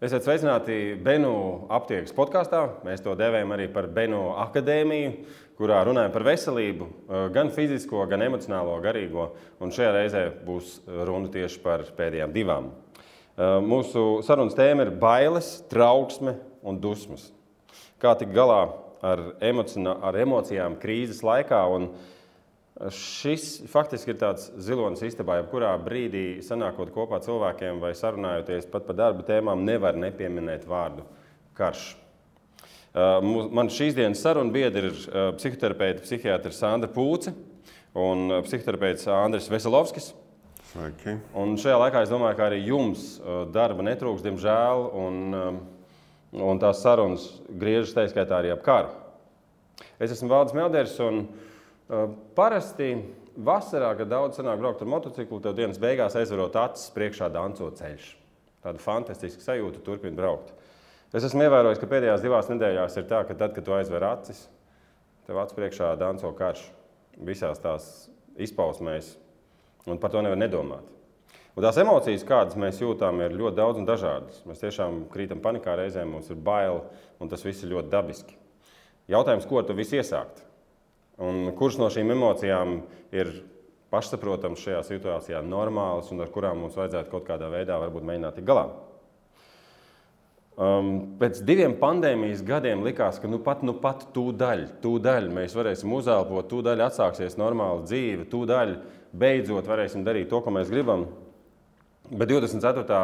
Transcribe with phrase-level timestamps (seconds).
[0.00, 1.30] Esiet sveicināti Benu
[1.76, 2.62] aptiekas podkāstā.
[2.88, 5.10] Mēs to devējam arī par Benu akadēmiju,
[5.58, 6.86] kurā runājam par veselību,
[7.34, 9.26] gan fizisko, gan emocionālo, garīgo.
[9.60, 12.70] Un šajā reizē būs runa tieši par pēdējām divām.
[13.68, 17.26] Mūsu sarunas tēma ir bailes, trauksme un dusmas.
[18.00, 18.62] Kā tikt galā
[19.04, 21.60] ar, emocijā, ar emocijām krīzes laikā.
[21.76, 21.90] Un
[22.94, 28.96] Šis faktiski ir tāds zilonis istabā, jebkurā brīdī sanākot kopā cilvēkiem vai sarunājoties pat par
[28.96, 31.04] darba tēmām, nevar nepieminēt vārdu
[31.58, 31.90] karš.
[32.94, 35.02] Man šīs dienas saruna biedri ir
[35.36, 37.34] psihoterapeita, psihiatra Sandra Pūce
[38.00, 40.14] un psihoterapeits Andris Veselovskis.
[40.70, 41.18] Sveiki.
[41.34, 43.18] Un šajā laikā es domāju, ka arī jums
[43.52, 45.60] darba netrūks, diemžēl, un,
[46.38, 48.94] un tās sarunas griežas tā skaitā arī ap karu.
[50.00, 50.96] Es esmu Valdis Melders.
[52.38, 52.92] Parasti
[53.34, 58.12] vasarā, kad daudz sanāk braukt ar motociklu, tad dienas beigās aizverot acis priekšā danco ceļš.
[58.62, 60.52] Tāda fantastiska sajūta turpina braukt.
[61.16, 64.44] Es esmu ievērojis, ka pēdējās divās nedēļās ir tā, ka tad, kad tu aizver acis,
[65.26, 66.68] tev acis priekšā danco karš
[67.26, 67.88] visās tās
[68.38, 69.16] izpausmēs,
[69.90, 70.86] un par to nevar nedomāt.
[71.56, 74.44] Un tās emocijas, kādas mēs jūtam, ir ļoti daudz un dažādas.
[74.46, 76.84] Mēs tiešām krītam panikā reizēm, mums ir bail,
[77.18, 78.38] un tas viss ir ļoti dabiski.
[79.10, 80.44] Jautājums, ko tu viss iesākt?
[81.20, 82.78] Un kurš no šīm emocijām
[83.12, 83.32] ir
[83.92, 88.68] pašsaprotams šajā situācijā, normāls un ar kurām mums vajadzētu kaut kādā veidā mēģināt tikt galā?
[90.60, 95.92] Um, pēc diviem pandēmijas gadiem likās, ka nu pat, nu pat tūdaļ, tūdaļ mēs varēsim
[95.96, 98.74] uzelpot, tūdaļ atsāksies normāla dzīve, tūdaļ
[99.16, 101.06] beidzot varēsim darīt to, ko mēs gribam.
[102.10, 102.98] Bet 24.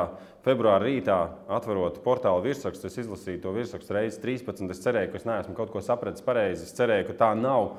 [0.45, 1.17] februāra rītā,
[1.57, 4.67] atverot portāla virsrakstu, es izlasīju to virsrakstu reizes 13.
[4.75, 6.67] Es cerēju, ka es neesmu kaut ko sapratis pareizi.
[6.67, 7.77] Es cerēju, ka tā nav.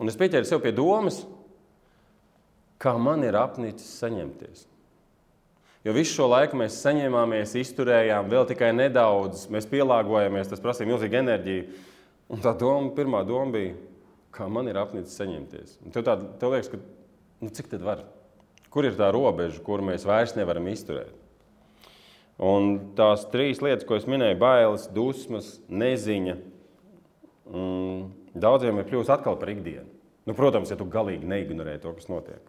[0.00, 1.22] Un es pieķēru sev pie domas,
[2.82, 4.66] kā man ir apnicis saņemties.
[5.84, 11.18] Jo visu šo laiku mēs saņēmāmies, izturējām, vēl tikai nedaudz, mēs pielāgojāmies, tas prasīja milzīgu
[11.20, 11.66] enerģiju.
[12.32, 13.74] Un tā doma, pirmā doma bija,
[14.34, 15.76] kā man ir apnicis saņemties.
[15.84, 16.80] Un tev, tā, tev liekas, ka
[17.44, 18.00] nu, cik tad var?
[18.72, 21.12] Kur ir tā robeža, kur mēs vairs nevaram izturēt?
[22.42, 26.34] Un tās trīs lietas, ko es minēju, bailes, dusmas, neziņa.
[27.52, 29.86] Mm, Daudziem ir kļuvusi atkal par ikdienu.
[30.24, 32.42] Nu, protams, ja tu galīgi neignorē to, kas notiek.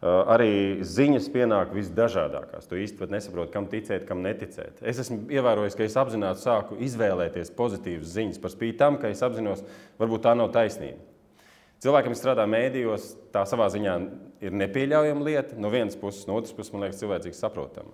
[0.00, 2.64] Uh, arī ziņas pienāk visdažādākās.
[2.68, 4.80] Tu īsti nesaproti, kam ticēt, kam neticēt.
[4.80, 9.20] Es esmu ievērojis, ka es apzināti sāku izvēlēties pozitīvas ziņas, par spīti tam, ka es
[9.24, 9.60] apzinos,
[10.00, 11.04] varbūt tā nav taisnība.
[11.84, 13.96] Cilvēkam, kas strādā mēdījos, tā savā ziņā
[14.44, 15.56] ir nepieļaujama lieta.
[15.60, 17.92] No vienas puses, no otras puses, man liekas, cilvēcīgi saprotama.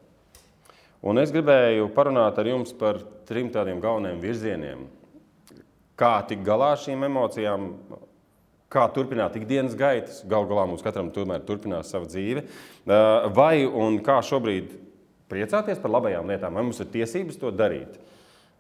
[1.07, 4.87] Un es gribēju parunāt ar jums par trim tādiem galvenajiem virzieniem,
[5.99, 7.69] kā tikt galā ar šīm emocijām,
[8.73, 10.23] kā turpināt ikdienas gaitas.
[10.29, 12.45] Galu galā mums katram tomēr turpinās sava dzīve.
[13.37, 14.75] Vai un kā šobrīd
[15.31, 17.97] priecāties par labajām lietām, vai mums ir tiesības to darīt?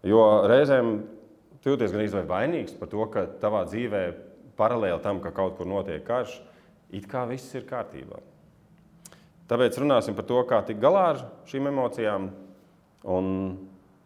[0.06, 1.00] Jo reizēm
[1.66, 4.02] jūties gan izvēlējies vainīgs par to, ka tavā dzīvē
[4.56, 6.38] paralēli tam, ka kaut kur notiek karš,
[6.94, 8.20] it kā viss ir kārtībā.
[9.50, 12.30] Tāpēc runāsim par to, kā tikt galā ar šīm emocijām.
[13.06, 13.26] Un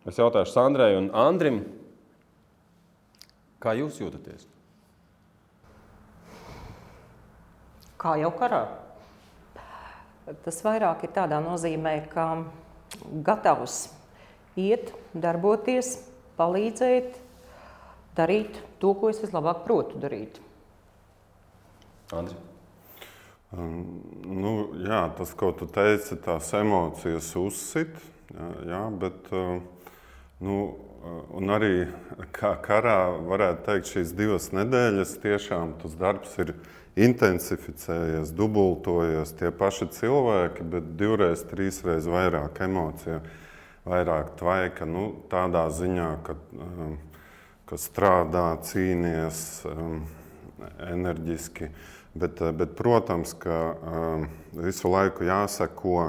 [0.09, 1.63] es jautāšu Sandrai un Andrim,
[3.61, 4.47] Kā jūs jūtaties?
[8.01, 8.63] Kā jau karā.
[10.45, 12.27] Tas vairāk ir tādā nozīmē, ka
[13.27, 13.91] gatavs
[14.61, 15.99] iet, darboties,
[16.39, 17.19] palīdzēt,
[18.17, 20.41] darīt to, ko es vislabāk protu darīt.
[22.17, 22.39] Andri?
[23.51, 24.55] Um, nu,
[24.87, 27.97] jā, tas, ko tu teici, tās emocijas uzsit,
[28.31, 29.59] jā, jā, bet uh,
[30.41, 30.61] nu,
[31.33, 31.87] Un arī
[32.37, 36.53] kā karā varētu teikt, šīs divas nedēļas tiešām tas darbs ir
[37.01, 39.33] intensificējies, dubultojies.
[39.39, 43.23] Tie paši cilvēki, bet divreiz, trīsreiz vairāk emociju,
[43.89, 44.85] vairāk tvaika.
[44.85, 46.95] Nu, tādā ziņā, ka, um,
[47.71, 50.05] ka strādā, cīnīties um,
[50.85, 51.73] enerģiski.
[52.13, 54.31] Bet, bet, protams, ka um,
[54.61, 56.01] visu laiku jāsako,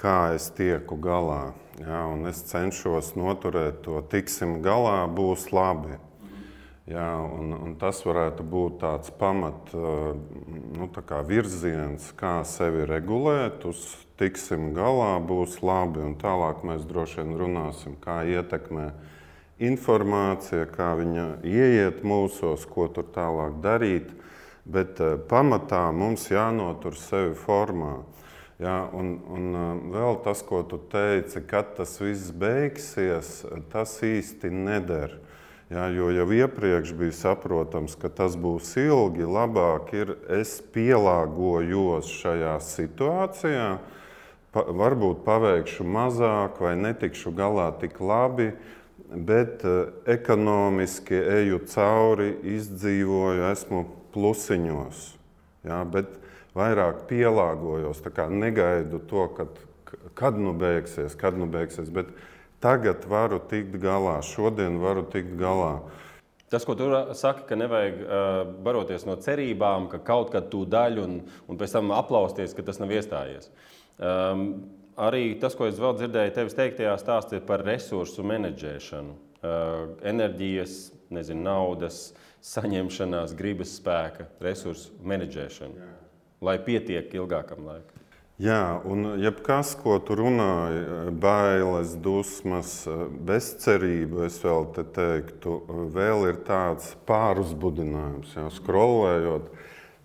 [0.00, 5.98] kā es tieku galā Jā, es cenšos noturēt to, tiksim galā, būs labi.
[6.88, 13.82] Jā, un, un tas varētu būt tāds pamat nu, tā virziens, kā sevi regulēt, uz
[14.18, 16.00] tiksim galā, būs labi.
[16.02, 18.88] Un tālāk mēs droši vien runāsim, kā ietekmē
[19.68, 24.10] informācija, kā viņa ieiet mūsos, ko tur tālāk darīt.
[24.68, 24.98] Bet
[25.28, 27.98] pamatā mums jānotur sevi formā.
[28.58, 29.52] Ja, un, un
[29.94, 35.14] vēl tas, ko tu teici, kad tas viss beigsies, tas īsti neder.
[35.70, 42.56] Ja, jo jau iepriekš bija saprotams, ka tas būs ilgi, labāk ir es pielāgojos šajā
[42.64, 43.68] situācijā,
[44.50, 48.54] pa, varbūt paveikšu mazāk vai netikšu galā tik labi,
[49.12, 53.84] bet uh, ekonomiski eju cauri, izdzīvoju, esmu
[54.16, 55.04] plusiņos.
[55.68, 56.16] Ja, bet
[56.56, 59.60] vairāk pielāgojos, negaidu to, kad,
[60.18, 61.90] kad nu beigsies, kad nu beigsies.
[61.90, 62.12] Bet
[62.60, 65.78] tagad varu tikt galā, šodien varu tikt galā.
[66.48, 71.04] Tas, ko tu saki, ka nevajag uh, baroties no cerībām, ka kaut kad tu daļu
[71.04, 73.50] un, un pēc tam aplausties, ka tas nav iestājies.
[74.00, 74.46] Um,
[74.96, 80.78] arī tas, ko es vēl dzirdēju tevis teiktajā stāstā par resursu menedžēšanu, uh, enerģijas,
[81.12, 82.00] nezinu, naudas,
[82.48, 85.94] saņemšanās, gribas spēka, resursu menedžēšanu, Jā.
[86.44, 87.94] Lai pietiek ilgākam laikam.
[88.38, 92.84] Jā, un jebkas, ko tu runāji, bailes, dusmas,
[93.26, 95.56] bezcerība, es vēl te teiktu,
[95.90, 99.50] vēl ir tāds pāruzbudinājums, jau skrolējot.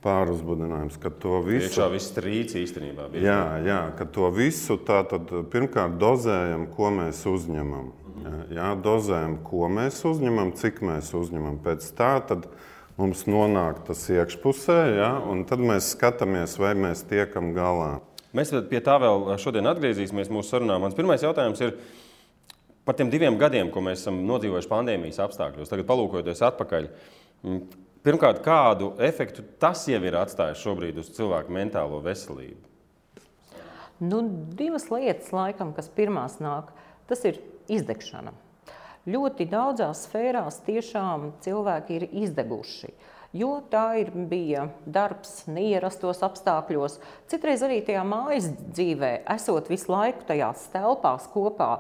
[0.04, 1.70] Pāruzbudinājums, ka to visu.
[1.70, 3.06] Iekšā viss trīc īstenībā.
[3.14, 3.24] Bieži.
[3.24, 7.94] Jā, jā, ka to visu tātad pirmkārt dozējam, ko mēs uzņemam.
[8.24, 11.62] Jā, jā, dozējam, ko mēs uzņemam, cik mēs uzņemam.
[11.64, 12.50] Pēc tā tad
[13.00, 17.98] mums nonāk tas iekšpusē, jā, un tad mēs skatāmies, vai mēs tiekam galā.
[18.34, 20.80] Mēs pie tā vēl šodien atgriezīsimies mūsu sarunā.
[20.82, 21.76] Mans pirmais jautājums ir
[22.86, 25.70] par tiem diviem gadiem, ko mēs esam nodzīvojuši pandēmijas apstākļos.
[25.70, 26.90] Tagad, palūkojoties atpakaļ,
[28.06, 32.72] pirmkārt, kādu efektu tas jau ir atstājis šobrīd uz cilvēku mentālo veselību?
[34.04, 34.24] Nu,
[34.58, 36.74] divas lietas, laikam, kas pirmās nāk,
[37.08, 37.38] tas ir
[37.72, 38.34] izdegšana.
[39.10, 42.94] Ļoti daudzās sfērās tiešām cilvēki ir izdeguši.
[42.94, 47.00] Uh, jo tā ir, bija darbs neierastos apstākļos.
[47.32, 51.72] Citreiz arī tajā mājas dzīvē, esot visu laiku tajās telpās kopā,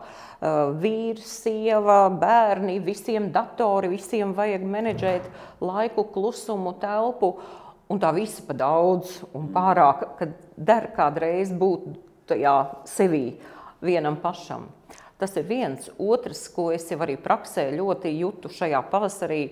[0.81, 5.29] vīrs, sieva, bērni, visiem datori, visiem vajag menedžēt
[5.63, 7.35] laiku, klusumu, telpu.
[7.91, 11.91] Un tā visa pa daudz un pārāk, kad der kādreiz būt
[12.31, 12.55] tajā
[12.89, 13.35] sevī
[13.83, 14.71] vienam pašam.
[15.21, 15.89] Tas ir viens.
[16.01, 19.43] Otrs, ko es jau arī praksē ļoti jūtu šajā pavasarī,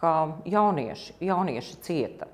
[0.00, 0.14] kā
[0.44, 2.28] jaunieši, jaunieši cieta.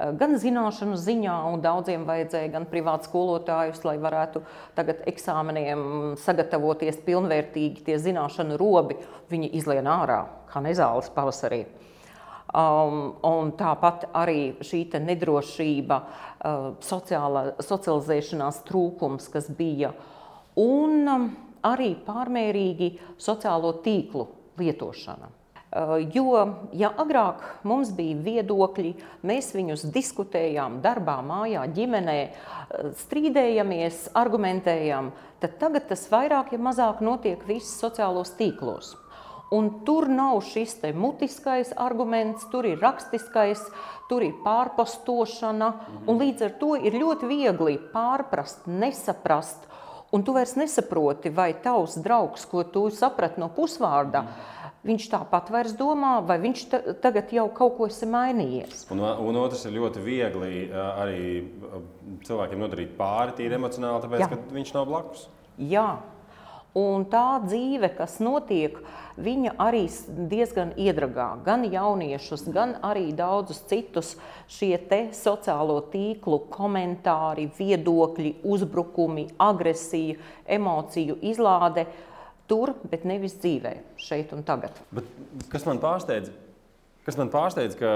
[0.00, 4.40] Eh, gan zināšanu ziņā, un daudziem vajadzēja gan privātu skolotājus, lai varētu
[4.78, 7.84] tagad eksāmeniem sagatavoties pilnvērtīgi.
[7.84, 8.96] Tie zināšanu robi
[9.30, 11.66] viņi izlien ārā, kā nezāles pavasarī.
[12.50, 19.92] Um, un tāpat arī šī nedrošība, uh, sociāla, socializēšanās trūkums, kas bija,
[20.58, 21.28] un um,
[21.66, 24.26] arī pārmērīgi sociālo tīklu
[24.60, 25.36] lietošana.
[25.70, 26.34] Eh, jo,
[26.74, 28.90] ja agrāk mums bija viedokļi,
[29.22, 37.00] mēs viņus diskutējām darbā, mājā, ģimenē, eh, strīdējamies, argumentējām, tad tagad tas vairāk, ja mazāk
[37.00, 38.96] notiek viss sociālos tīklos.
[39.52, 43.62] Un tur nav šis mutiskais arguments, tur ir rakstiskais,
[44.08, 45.72] tur ir pārpostošana.
[46.06, 49.69] Līdz ar to ir ļoti viegli pārprast, nesaprast.
[50.10, 55.50] Un tu vairs nesaproti, vai tavs draugs, ko tu saprati no pusvārda, mm viņš tāpat
[55.52, 56.62] vairs domā, vai viņš
[57.04, 58.86] tagad jau kaut ko ir mainījies.
[58.94, 61.24] Un, un otrs ir ļoti viegli arī
[62.26, 64.30] cilvēkiem nodarīt pāri tīri emocionāli, tāpēc, Jā.
[64.32, 65.26] ka viņš nav blakus.
[65.60, 65.88] Jā.
[66.78, 68.76] Un tā dzīve, kas notiek,
[69.18, 69.88] viņa arī
[70.30, 74.12] diezgan iedragā gan jauniešus, gan arī daudzus citus
[74.46, 74.78] šie
[75.16, 81.88] sociālo tīklu komentāri, viedokļi, uzbrukumi, agresija, emociju izlāde.
[82.50, 84.78] Tur, bet nevis dzīvē, šeit un tagad.
[84.94, 85.06] Bet
[85.50, 86.30] kas man pārsteidz?
[87.06, 87.90] Kas man pārsteidz, ka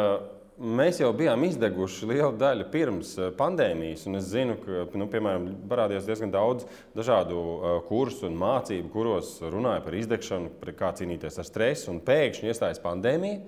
[0.59, 4.07] mēs jau bijām izdeguši lielu daļu pirms eh, pandēmijas.
[4.21, 9.83] Es zinu, ka nu, piemēram, parādījās diezgan daudz dažādu uh, kursu un mācību, kuros runāja
[9.85, 11.91] par izdegšanu, par kā cīnīties ar stresu.
[11.95, 13.41] Un pēkšņi iestājas pandēmija.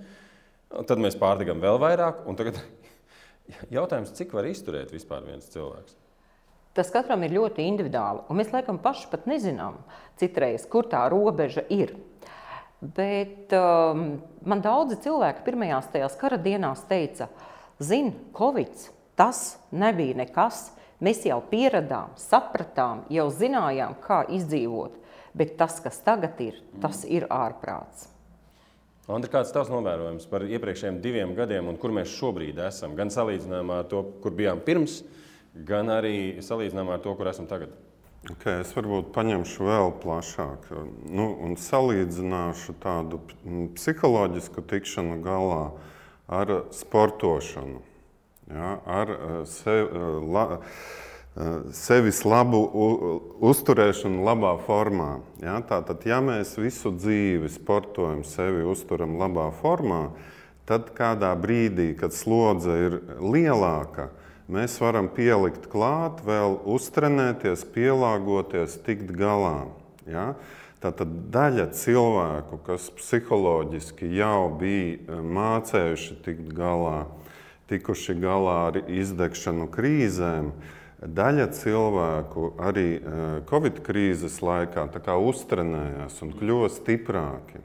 [0.86, 2.24] Tad mēs pārdegam vēl vairāk.
[2.38, 2.58] Tagad
[3.78, 5.94] jautājums, cik var izturēt vispār viens cilvēks?
[6.76, 9.78] Tas katram ir ļoti individuāli, un mēs laikam paši pat nezinām
[10.20, 11.94] citreiz, kur tā robeža ir.
[12.94, 17.26] Bet um, man daudzi cilvēki pirmajās tajās kara dienās teica,
[17.82, 20.68] zini, Covid, tas nebija nekas.
[21.02, 24.94] Mēs jau pieradām, sapratām, jau zinājām, kā izdzīvot,
[25.36, 28.06] bet tas, kas tagad ir, tas ir ārprāts.
[29.06, 32.96] Andri, kāds ir tavs novērojums par iepriekšējiem diviem gadiem un kur mēs šobrīd esam?
[32.98, 35.02] Gan salīdzinājumā ar to, kur bijām pirms
[35.68, 37.76] gan arī salīdzinājumā ar to, kur esam tagad?
[38.26, 40.64] Okay, es varbūt paņemšu vēl plašāk
[41.14, 43.20] nu, un salīdzināšu tādu
[43.76, 45.68] psiholoģisku tikšanu galā
[46.26, 47.84] ar sportošanu,
[48.50, 52.64] ja, ar eh, sev, eh, la, eh, sevis labu
[53.46, 55.10] uzturēšanu labā formā.
[55.38, 60.08] Ja, tātad, ja mēs visu dzīvi sportojam, sevi uzturam labā formā,
[60.66, 64.10] tad kādā brīdī, kad slodze ir lielāka,
[64.52, 69.66] mēs varam pielikt klāt, vēl uztrenēties, pielāgoties, tikt galā.
[70.06, 70.32] Ja?
[70.82, 77.06] Tātad daļa cilvēku, kas psiholoģiski jau bija eh, mācējuši tikt galā,
[77.70, 80.52] tikuši galā ar izdegšanu krīzēm,
[81.00, 84.86] daļa cilvēku arī eh, Covid krīzes laikā
[85.16, 87.64] uztrenējās un kļuva stiprāki.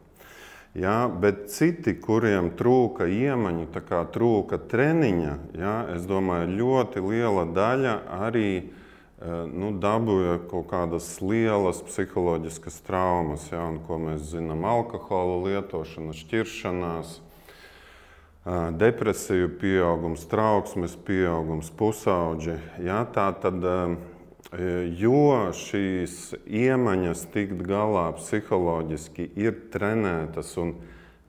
[0.72, 3.66] Ja, bet citi, kuriem trūka iemaņu,
[4.13, 11.82] trūka treniņa, ja, es domāju, ļoti liela daļa arī eh, nu, dabūja kaut kādas lielas
[11.84, 21.68] psiholoģiskas traumas, ja, un, ko mēs zinām, alkohola lietošana, šķiršanās, eh, depresiju pieaugums, trauksmes pieaugums,
[21.75, 22.56] pusauģi.
[22.88, 24.00] Ja, tā tad eh,
[24.51, 30.74] jo šīs iemaņas tikt galā psiholoģiski ir trenētas un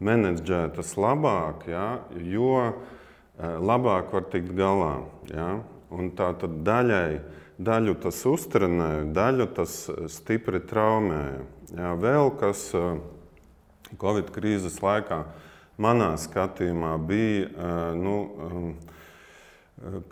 [0.03, 2.73] menedžētas labāk, ja, jo
[3.39, 5.05] labāk var tikt galā.
[5.31, 5.63] Ja.
[5.93, 7.21] Un tā tad daļai,
[7.61, 9.77] daļu tas uztrenēja, daļu tas
[10.11, 11.43] stipri traumēja.
[11.77, 11.93] Ja.
[12.01, 12.71] Vēl kas
[14.01, 15.23] Covid krīzes laikā
[15.83, 18.17] manā skatījumā bija nu,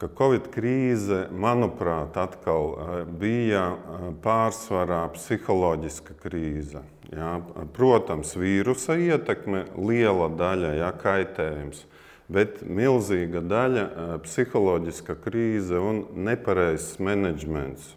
[0.01, 6.83] ka Covid krīze, manuprāt, atkal eh, bija eh, pārsvarā psiholoģiska krīze.
[7.11, 7.37] Jā.
[7.75, 11.85] Protams, vīrusa ietekme, liela daļa jā, kaitējums,
[12.31, 17.95] bet milzīga daļa eh, psiholoģiska krīze un nepareizs menedžments.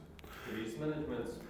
[0.50, 1.43] Krīzes menedžments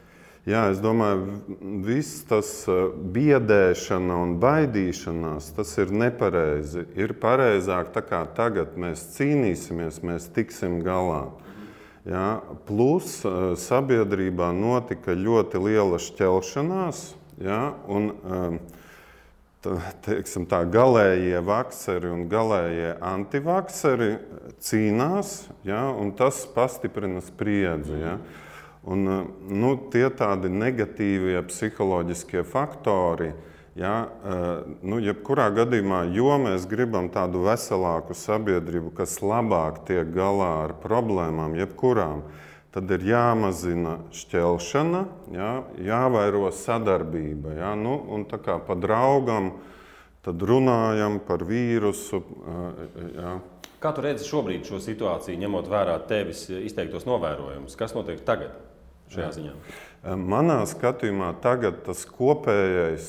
[0.43, 1.37] Jā, es domāju,
[1.85, 6.83] viss tas uh, biedēšana un baidīšanās, tas ir nepareizi.
[6.99, 11.29] Ir pareizāk, tā kā tagad mēs cīnīsimies, mēs tiksim galā.
[12.03, 17.05] Jā, plus uh, sabiedrībā notika ļoti liela šķelšanās,
[17.39, 18.61] jā, un um,
[19.63, 24.15] tā, teiksim, tā galējie vakseri un galējie antivakseri
[24.59, 27.95] cīnās, jā, un tas pastiprina spriedzi.
[28.03, 28.17] Jā.
[28.83, 33.31] Un, eh, nu, tie tādi negatīvie psiholoģiskie faktori,
[33.79, 40.65] ja, eh, nu, jebkurā gadījumā, jo mēs gribam tādu veselāku sabiedrību, kas labāk tiek galā
[40.65, 42.25] ar problēmām, jebkurām,
[42.75, 47.55] tad ir jāmazina šķelšana, ja, jāvairo sadarbība.
[47.55, 49.53] Ja, nu, un tā kā pa draugam,
[50.27, 52.19] tad runājam par vīrusu.
[52.19, 52.83] Eh,
[53.15, 53.39] ja.
[53.79, 57.79] Kā tu redzi šobrīd šo situāciju, ņemot vērā tevis izteiktos novērojumus?
[57.79, 58.72] Kas notiek tagad?
[59.13, 59.55] Šajā ziņā?
[60.19, 63.05] Manā skatījumā tagad tas kopējais,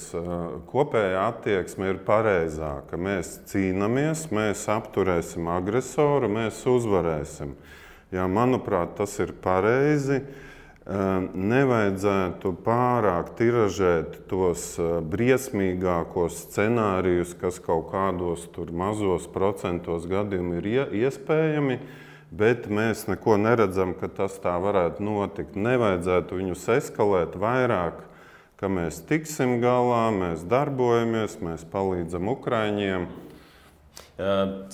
[0.70, 2.94] kopējā attieksme ir pareizāka.
[2.94, 7.56] Mēs cīnāmies, mēs apturēsim agresoru, mēs uzvarēsim.
[8.14, 10.20] Jā, manuprāt, tas ir pareizi.
[10.84, 14.76] Nevajadzētu pārāk tiražēt tos
[15.11, 21.80] briesmīgākos scenārijus, kas kaut kādos mazos procentos gadījumos ir iespējami.
[21.80, 22.03] Ja
[22.35, 25.59] bet mēs neko neredzam, ka tas tā varētu notikt.
[25.59, 28.00] Nevajadzētu viņus eskalēt vairāk,
[28.59, 33.07] ka mēs tiksim galā, mēs darbojamies, mēs palīdzam Ukraiņiem.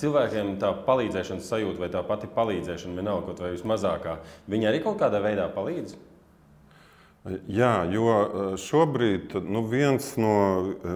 [0.01, 5.01] Cilvēkiem tā palīdzēšanas sajūta vai tā pati palīdzēšana, vienalga, kaut vai vismazākā, viņi arī kaut
[5.01, 5.97] kādā veidā palīdz.
[7.53, 9.61] Jā, jo šobrīd nu,
[10.23, 10.35] no,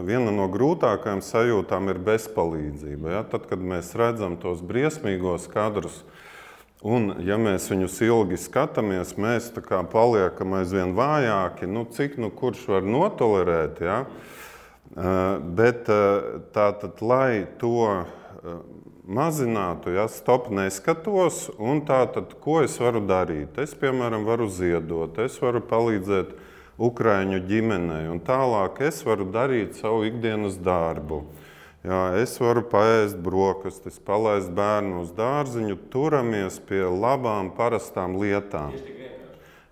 [0.07, 3.12] viena no grūtākajām sajūtām ir bezpalīdzība.
[3.13, 3.19] Ja?
[3.29, 6.14] Tad, kad mēs redzam tos briesmīgos kadrus, uh,
[6.85, 9.47] Un, ja mēs viņus ilgi skatāmies, mēs
[9.89, 11.65] paliekam aizvien vājāki.
[11.65, 13.81] Nu, cik nu kurš var notolerēt?
[13.81, 14.03] Ja?
[15.57, 15.89] Bet
[16.53, 18.05] tātad, lai to
[19.05, 23.57] mazinātu, ja stop neskatos, un tātad, ko es varu darīt?
[23.61, 26.37] Es, piemēram, varu ziedot, es varu palīdzēt
[26.75, 31.23] Ukrāņu ģimenei, un tālāk es varu darīt savu ikdienas darbu.
[31.85, 38.73] Jā, es varu paēst brokastis, palaist bērnu uz dārziņu, turamies pie labām, parastām lietām.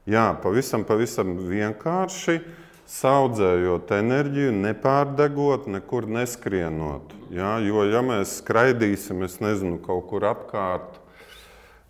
[0.05, 2.37] Jā, pavisam, pavisam vienkārši
[2.93, 7.15] saudzējot enerģiju, nepārdegot, nekur neskrienot.
[7.33, 10.99] Jā, jo, ja mēs skraidīsim, es nezinu, kaut kur apkārt,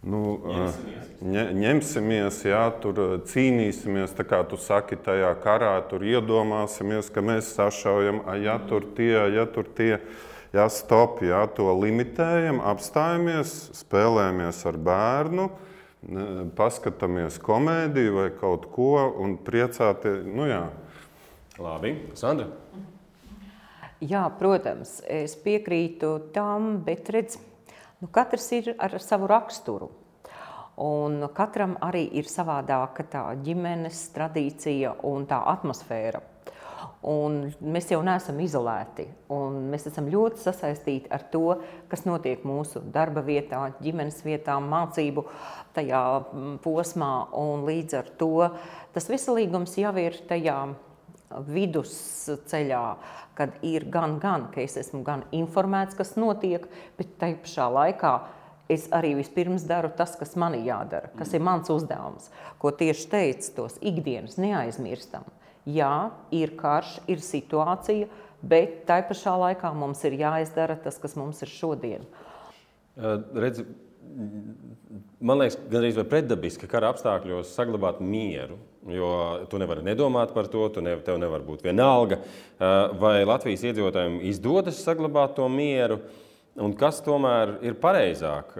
[0.03, 1.51] Nu, ņemsimies.
[1.55, 2.97] ņemsimies, jā, tur
[3.29, 9.15] cīnīsimies, tā kā tu saki, tajā karā tur iedomāsimies, ka mēs sašaujam, ja tur tie,
[9.31, 10.01] ja tur tie.
[10.53, 15.47] Jā, stop, jā, to limitējam, apstājamies, spēlējamies ar bērnu,
[16.59, 20.27] paskatāmies komēdiju vai kaut ko un priecāties.
[20.27, 20.67] Nu, jā.
[21.63, 22.51] Labi, Sandra.
[24.03, 27.52] Jā, protams, es piekrītu tam, bet redziet,
[28.03, 29.87] Nu, katrs ir ar savu raksturu.
[30.83, 36.19] Un katram arī ir savādāka tā ģimenes tradīcija un tā atmosfēra.
[37.07, 39.05] Un mēs jau neesam izolēti.
[39.71, 41.45] Mēs esam ļoti sasaistīti ar to,
[41.87, 45.23] kas notiek mūsu darba vietā, ģimenes vietā, mācību
[45.77, 47.13] tajā mm, posmā.
[47.63, 48.33] Līdz ar to
[48.91, 50.57] tas veselīgums jau ir tajā
[51.47, 52.85] vidusceļā,
[53.37, 56.65] kad ir gan, gan, ka es esmu gan informēts, kas notiek,
[56.97, 58.13] bet tajā pašā laikā
[58.73, 62.29] es arī vispirms daru tas, kas man ir jādara, kas ir mans uzdevums,
[62.61, 65.25] ko tieši teicu, tos ikdienas neaizmirstam.
[65.69, 68.09] Jā, ir karš, ir situācija,
[68.43, 72.07] bet tai pašā laikā mums ir jāizdara tas, kas mums ir šodien.
[72.95, 73.63] Redz,
[75.19, 78.59] man liekas, gandrīz vai pretdabiski kara apstākļos saglabāt mieru.
[78.91, 79.09] Jo
[79.47, 82.19] tu nevari nedomāt par to, ne, tev nevar būt vienalga.
[82.99, 86.01] Vai Latvijas iedzīvotājiem izdodas saglabāt to mieru,
[86.59, 88.57] un kas tomēr ir pareizāk?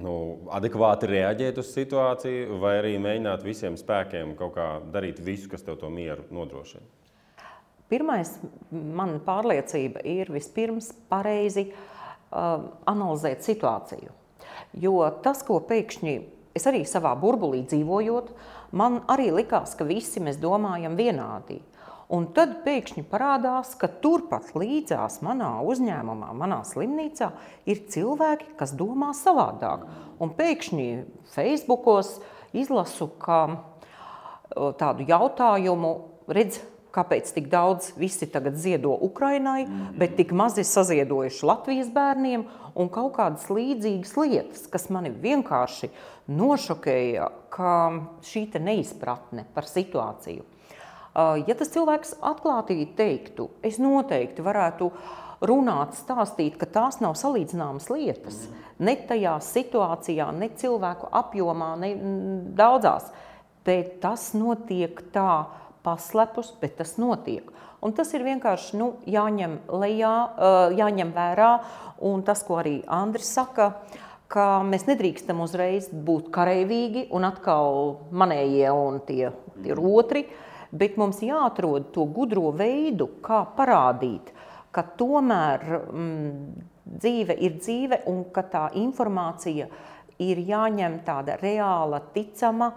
[0.00, 0.14] nu,
[0.54, 5.78] adekvāti reaģēt uz situāciju, vai arī mēģināt visiem spēkiem kaut kā darīt visu, kas tev
[5.82, 6.84] to mieru nodrošina?
[7.92, 8.38] Pirmais,
[8.72, 14.14] man pārliecība ir vispirms pareizi uh, analizēt situāciju.
[14.72, 16.14] Jo tas, ko pēkšņi
[16.56, 18.32] es arī savā burbulī dzīvojot,
[18.76, 21.60] man arī likās, ka visi mēs domājam vienādi.
[22.12, 27.30] Un tad pēkšņi parādās, ka turpat līdzās manā uzņēmumā, manā slimnīcā
[27.64, 29.86] ir cilvēki, kas domā savādāk.
[30.20, 30.88] Un pēkšņi
[31.32, 32.18] Facebookos
[32.52, 33.08] izlasu
[34.76, 35.94] tādu jautājumu,
[36.28, 36.60] redz,
[36.92, 39.64] kāpēc tik daudz visi tagad ziedo Ukrainai,
[39.98, 42.44] bet tik maz ir saziedojuši Latvijas bērniem
[42.74, 45.90] un kaut kādas līdzīgas lietas, kas mani vienkārši
[46.32, 47.74] nošokēja, ka
[48.24, 50.44] šī neizpratne par situāciju.
[51.12, 54.88] Ja tas cilvēks atklāti teiktu, es noteikti varētu
[55.44, 58.46] runāt, stāstīt, ka tās nav salīdzināmas lietas.
[58.82, 61.92] Ne tajā situācijā, ne cilvēku apjomā, ne
[62.56, 63.10] daudzās.
[63.62, 65.44] Bet tas notiek tā
[65.84, 67.50] paslepus, bet tas notiek.
[67.82, 70.14] Un tas ir vienkārši nu, jāņem, lejā,
[70.78, 71.50] jāņem vērā.
[72.06, 73.72] Un tas, ko arī Andris saka,
[74.30, 79.32] ka mēs nedrīkstam uzreiz būt karavīgi un atkal manējie un tie
[79.66, 80.26] ir otri.
[80.26, 84.32] Uh, bet mums jāatrod to gudro veidu, kā parādīt,
[84.72, 86.62] ka tomēr mm,
[86.96, 89.68] dzīve ir dzīve un ka tā informācija
[90.22, 92.72] ir jāņem tāda reāla, ticama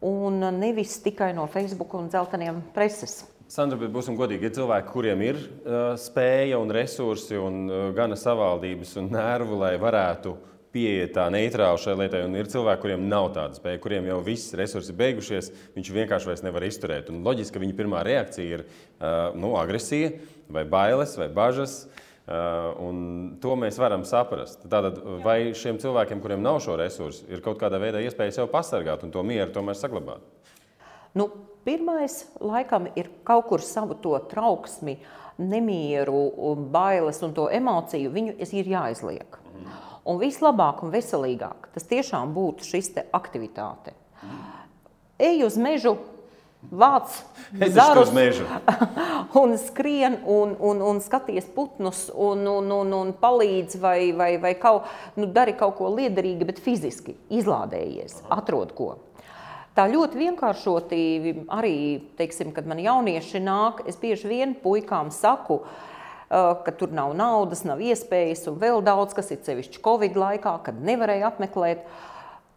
[0.00, 3.24] un nevis tikai no Facebook un dzelteniem preses.
[3.48, 8.16] Sandra, bet būsim godīgi, ir cilvēki, kuriem ir uh, spēja un resursi un uh, gana
[8.18, 10.34] savaldības un nervu, lai varētu
[10.74, 14.52] pieiet tā neitrāli šai lietai, un ir cilvēki, kuriem nav tāda spēja, kuriem jau viss
[14.58, 17.08] resursi beigušies, viņš vienkārši vairs nevar izturēt.
[17.08, 20.12] Un loģiski, ka viņa pirmā reakcija ir uh, nu, agresija,
[20.52, 21.86] vai bailes, vai bažas.
[21.88, 24.66] Uh, to mēs varam saprast.
[24.68, 29.04] Tātad, vai šiem cilvēkiem, kuriem nav šo resursu, ir kaut kādā veidā iespēja sev pasargāt
[29.06, 30.24] un to mieru tomēr saglabāt?
[31.16, 31.30] Nu,
[31.64, 34.98] pirmais, laikam, ir kaut kur savu to trauksmi,
[35.38, 36.20] nemieru,
[36.74, 39.38] bailes un to emociju, viņu ir jāizliek.
[39.54, 39.72] Mm.
[40.08, 43.94] Un vislabāk un veselīgāk tas tiešām būtu šis aktivitāte.
[45.18, 45.96] Ej uz mežu,
[46.58, 47.12] vāc
[47.72, 48.10] zarus
[49.42, 54.54] un skrien un, un, un skaties putnus un, un, un, un palīdz vai, vai, vai
[54.58, 58.96] kaut, nu, dari kaut ko liederīgi, bet fiziski izlādējies, atrod ko.
[59.78, 61.02] Tā ļoti vienkāršoti
[61.54, 61.76] arī,
[62.18, 65.62] teiksim, kad man jaunieši nāk, es bieži vien puikām saku,
[66.28, 70.58] Eh, ka tur nav naudas, nav iespējas un vēl daudz, kas ir sevišķi Covid laikā,
[70.66, 71.86] kad nevarēja apmeklēt.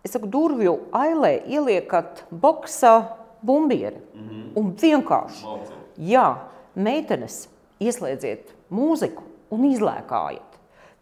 [0.03, 2.97] Es saku, durvju ailē ieliekat boksa
[3.41, 4.51] bumbieri mm -hmm.
[4.55, 5.73] un vienkārši, Malci.
[5.97, 6.35] jā,
[6.75, 7.49] meitenes
[7.79, 10.51] ieslēdziet mūziku un izlēkājiet.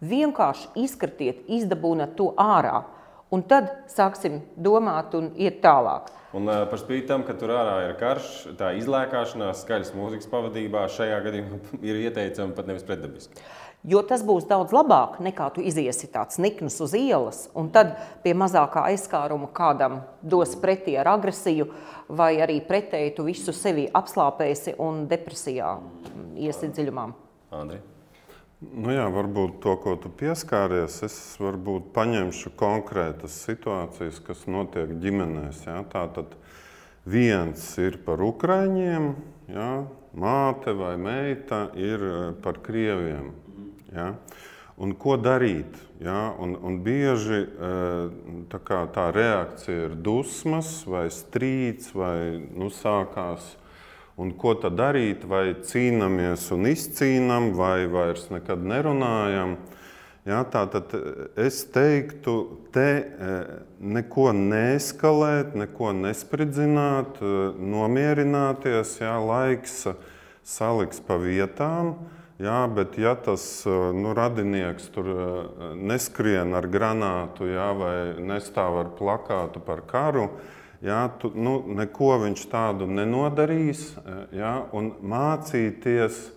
[0.01, 2.83] Vienkārši izkritiet, izdabūnat to ārā
[3.31, 6.09] un tad sāksim domāt un iet tālāk.
[6.33, 11.17] Un par spīti tam, ka tur ārā ir karš, tā izlēkāšanās skaļas mūzikas pavadībā šajā
[11.25, 13.41] gadījumā ir ieteicama pat nevis pretdabiski.
[13.87, 17.93] Jo tas būs daudz labāk nekā tu iziesi tāds niknus uz ielas, un tad
[18.25, 21.69] pie mazākā aizskāruma kādam dos pretī ar agresiju,
[22.11, 25.77] vai arī pretēji tu visu sevi apslāpēsi un depresijā
[26.35, 27.07] iesi dziļumā.
[27.55, 27.79] Andri.
[28.59, 35.61] Nu jā, varbūt to, ko tu pieskāries, es varbūt paņemšu konkrētas situācijas, kas notiek ģimenēs.
[35.69, 35.77] Jā.
[35.87, 36.35] Tātad
[37.07, 39.13] viens ir par ukraiņiem,
[39.55, 39.69] jā,
[40.11, 43.31] māte vai meita ir eh, par krieviem.
[43.95, 44.13] Jā.
[44.79, 45.75] Un ko darīt?
[45.99, 46.33] Ja?
[46.39, 48.19] Un, un bieži eh,
[48.51, 53.55] tā, tā reakcija ir dusmas, vai strīds, vai nu, sākās
[54.19, 55.23] Un ko tad darīt?
[55.31, 59.55] Vai cīnāmies un izcīnām, vai vairs nekad nerunājam?
[60.27, 60.91] Ja, tā tad
[61.39, 62.33] es teiktu,
[62.75, 63.29] te e,
[63.79, 67.31] neko neskalēt, neko nespridzināt, e,
[67.71, 68.97] nomierināties.
[68.99, 69.85] Ja, laiks
[70.43, 71.95] saliks pa vietām.
[72.39, 75.09] Jā, bet ja tas nu, radinieks tur
[75.75, 80.29] neskrien ar granātu jā, vai nestāv ar plakātu par karu,
[80.79, 83.89] jā, tu, nu, neko viņš tādu nenodarīs.
[84.31, 86.29] Jā, un mācīties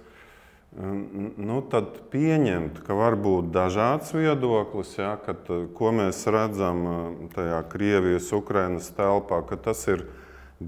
[0.73, 5.45] Nu, tad pieņemt, ka var būt dažāds viedoklis, ja, kad,
[5.77, 6.87] ko mēs redzam
[7.35, 10.07] tajā Krievijas, Ukrainas telpā, ka tas ir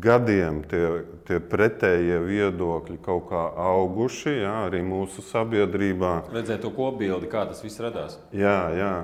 [0.00, 0.85] gadiem tie,
[1.28, 6.14] tie pretējie viedokļi kaut kā auguši, ja, arī mūsu sabiedrībā.
[6.35, 8.18] Redzēt to kopbildi, kā tas viss radās.
[8.35, 8.94] Jā, jā.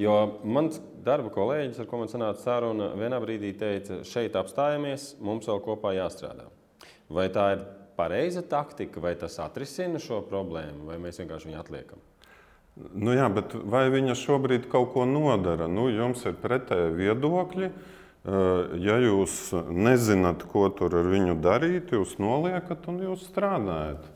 [0.00, 0.16] Jo
[0.48, 5.60] mans darba kolēģis, ar ko man sanāca saruna, vienā brīdī teica, šeit apstājamies, mums vēl
[5.64, 6.48] kopā jāstrādā.
[7.12, 7.66] Vai tā ir
[7.98, 12.00] pareiza taktika, vai tas atrisina šo problēmu, vai mēs vienkārši viņu atliekam?
[12.96, 15.66] Nu jā, bet vai viņa šobrīd kaut ko nodara?
[15.68, 17.68] Nu, jums ir pretēji viedokļi.
[17.68, 24.10] Eh, ja jūs nezināt, ko tur ar viņu darīt, jūs noliekat un jūs strādājat.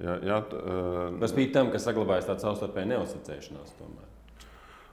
[0.00, 3.74] Ja, ja, uh, Tas bija tam, ka saglabājas tāda savstarpēja neusticēšanās.
[3.76, 4.10] Tomēr.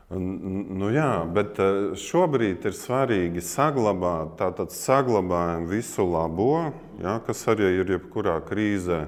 [0.08, 1.58] Nu, jā, bet
[2.00, 6.70] šobrīd ir svarīgi saglabāt, tātad saglabājam visu labo,
[7.04, 9.02] jā, kas arī ir jebkurā krīzē.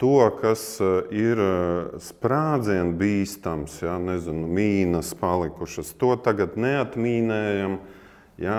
[0.00, 0.76] To, kas
[1.12, 1.40] ir
[2.04, 7.78] sprādzienu bīstams, jā, nezinu, mīnas palikušas, to tagad neatmīnējam.
[8.40, 8.58] Jā,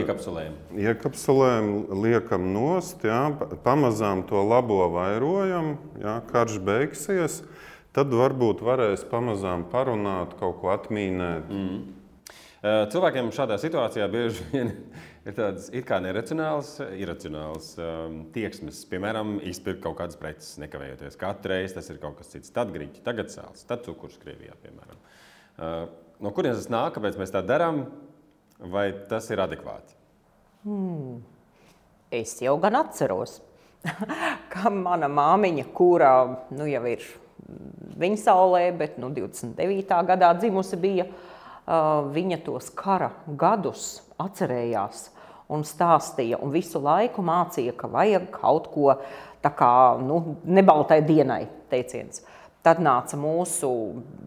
[0.00, 0.54] iekapsulējam.
[0.80, 1.66] Iekapsulējam,
[2.00, 3.26] liekam nost, jā,
[3.66, 7.42] pamazām to labo vairojam, jā, karš beigsies.
[7.92, 11.50] Tad varbūt varēs pamazām parunāt, kaut ko atmīnēt.
[11.50, 11.80] Mm.
[12.60, 14.72] Cilvēkiem šādā situācijā bieži vien
[15.26, 18.82] ir tādas it kā neracionālas, iracionālas um, tieksmes.
[18.88, 21.16] Piemēram, izpirkt kaut kādas preces, nekavējoties.
[21.20, 22.52] Katru reizi tas ir kaut kas cits.
[22.56, 25.00] Tad grīķi, tagad sāls, tad cukurs Krievijā, piemēram.
[25.60, 25.82] Uh,
[26.24, 27.86] no kurienes tas nāk, kāpēc mēs tā darām,
[28.60, 29.96] vai tas ir adekvāti?
[30.64, 31.20] Hmm.
[32.10, 33.38] Es jau gan atceros,
[34.52, 36.14] ka mana māmiņa, kurā
[36.52, 37.04] nu, jau ir
[38.00, 40.02] viņa saulē, bet nu, 29.
[40.08, 41.06] gadā dzimusi bija.
[42.10, 45.04] Viņa tos kara gadus atcerējās
[45.50, 48.96] un stāstīja, un visu laiku mācīja, ka vajag kaut ko
[49.42, 52.24] tā kā nu, nebaltai dienai teiciens.
[52.66, 53.70] Tad nāca mūsu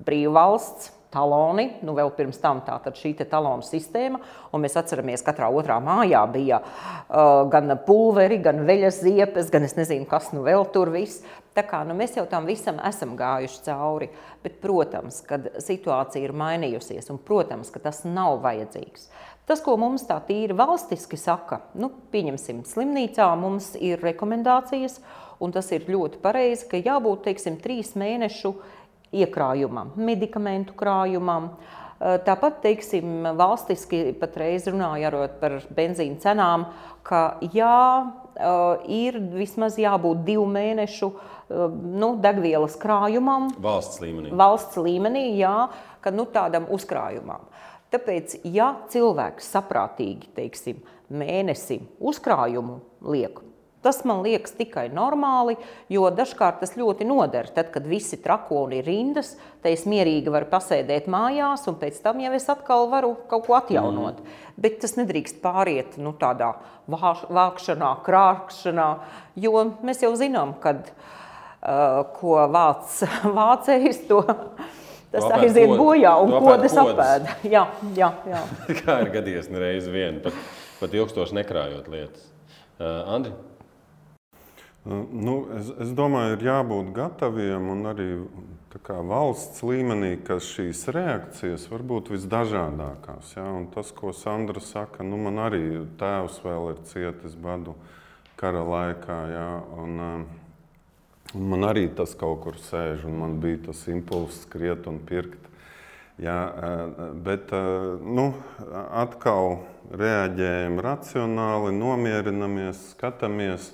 [0.06, 4.20] brīvvalsts, taloni, nu vēl pirms tam tā šī talonu sistēma,
[4.58, 9.78] mēs atceramies, ka katrā otrā mājā bija uh, gan pulveri, gan veļas ziepes, gan es
[9.80, 11.24] nezinu, kas nu vēl tur viss.
[11.54, 14.08] Tā kā nu, mēs jau tam visam esam gājuši cauri,
[14.42, 19.12] bet, protams, kad situācija ir mainījusies, un, protams, ka tas nav vajadzīgs.
[19.46, 24.98] Tas, ko mums tā tīri valstiski saka, nu, pieņemsim, slimnīcā mums ir rekomendācijas,
[25.44, 28.56] un tas ir ļoti pareizi, ka jābūt, teiksim, trīs mēnešu
[29.14, 31.54] iekrājumam, medikamentu krājumam.
[32.04, 36.66] Tāpat, teiksim, valstiski patreiz runājot par benzīna cenām,
[37.08, 37.78] ka jā,
[38.92, 41.12] ir vismaz jābūt divu mēnešu
[41.54, 43.48] nu, degvielas krājumam.
[43.64, 44.34] Valsts līmenī.
[44.36, 45.70] Valsts līmenī, jā,
[46.04, 47.48] ka nu, tādam uzkrājumam.
[47.94, 50.80] Tāpēc, ja cilvēks saprātīgi, teiksim,
[51.14, 53.38] mēnesim uzkrājumu liek,
[53.84, 55.58] Tas man liekas tikai normāli,
[55.92, 57.50] jo dažkārt tas ļoti noder.
[57.52, 62.00] Tad, kad visi trako un ir rindas, tad es mierīgi varu pasēdēt mājās, un pēc
[62.06, 64.24] tam jau es atkal varu kaut ko atjaunot.
[64.24, 64.40] Mm.
[64.64, 66.54] Bet tas nedrīkst pāriet nu, tādā
[66.88, 68.88] vākšanā, krāpšanā,
[69.44, 73.04] jo mēs jau zinām, kad, uh, ko vāc,
[73.40, 74.24] vācējs to.
[75.14, 77.36] Tas aiziet bojā un kodas apēda.
[77.46, 77.68] Jā,
[78.00, 78.46] jā, jā.
[78.80, 80.38] Kā ir gadījies nereiz vien, pat,
[80.80, 82.30] pat ilgstoši nekrājot lietas.
[82.80, 83.36] Uh, Andri?
[84.86, 88.08] Nu, es, es domāju, ir jābūt gataviem un arī
[88.84, 93.32] kā, valsts līmenī, ka šīs reakcijas var būt visdažādākās.
[93.38, 93.46] Ja?
[93.56, 95.64] Un tas, ko Sandra saka, nu, man arī
[96.00, 97.78] tēvs vēl ir cietis badu
[98.40, 99.20] kara laikā.
[99.32, 99.46] Ja?
[99.80, 100.26] Un,
[101.32, 105.40] un man arī tas kaut kur sēž, un man bija tas impulss skriet un pirkt.
[106.22, 106.36] Ja,
[107.26, 107.50] bet
[108.06, 108.28] nu,
[108.94, 109.64] atkal
[109.98, 113.72] reaģējam racionāli, nomierinamies, skatāmies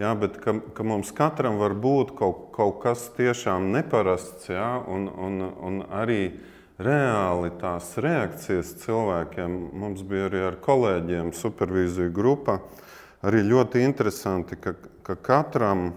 [0.00, 5.10] Jā, bet ka, ka mums katram var būt kaut, kaut kas tiešām neparasts, jā, un,
[5.12, 6.22] un, un arī
[6.80, 9.58] reāli tās reakcijas cilvēkiem.
[9.76, 12.62] Mums bija arī ar kolēģiem supervīzija grupa.
[13.28, 14.72] Arī ļoti interesanti, ka,
[15.04, 15.92] ka katram e,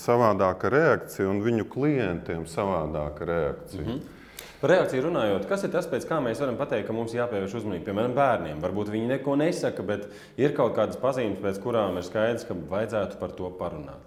[0.00, 3.84] savādāka reakcija un viņu klientiem savādāka reakcija.
[3.84, 4.19] Mm -hmm.
[4.60, 7.86] Par reakciju runājot, kas ir tas, pēc kā mēs varam pateikt, ka mums jāpievērš uzmanība,
[7.86, 8.58] piemēram, bērniem?
[8.60, 13.16] Varbūt viņi neko nesaka, bet ir kaut kādas pazīmes, pēc kurām ir skaidrs, ka vajadzētu
[13.22, 14.04] par to parunāt.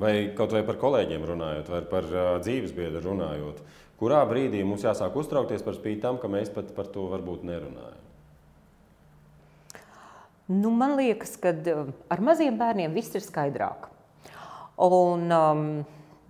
[0.00, 3.60] Vai kaut vai par kolēģiem runājot, vai par uh, dzīvesbiedru runājot,
[4.00, 8.00] kurā brīdī mums jāsāk uztraukties par spīti tam, ka mēs pat par to varbūt nerunājam?
[10.48, 11.52] Nu, man liekas, ka
[12.12, 13.90] ar maziem bērniem viss ir skaidrāk.
[14.84, 15.68] Un, um,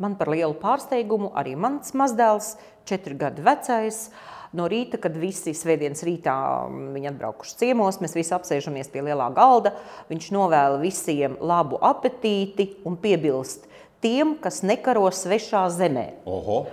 [0.03, 2.55] man par lielu pārsteigumu arī mans mazdēls,
[2.89, 4.09] četri gadi vecais,
[4.55, 6.35] no rīta, kad visi svētdienas rītā
[6.69, 9.75] um, viņi atbraukuši ciemos, mēs visi apsēžamies pie lielā galda,
[10.11, 13.69] viņš novēla visiem labu apetīti un piebilst
[14.05, 16.09] tiem, kas nekaro svešā zemē.
[16.29, 16.65] Oho!